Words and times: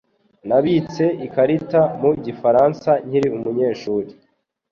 Nabitse 0.47 1.05
ikarita 1.25 1.81
mu 2.01 2.09
gifaransa 2.25 2.91
nkiri 3.07 3.27
umunyeshuri. 3.37 4.09